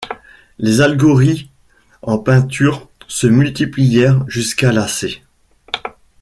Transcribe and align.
Les 0.57 0.81
allégories 0.81 1.51
en 2.01 2.17
peinture 2.17 2.89
se 3.07 3.27
multiplièrent, 3.27 4.25
jusqu'à 4.27 4.71
lasser. 4.71 5.21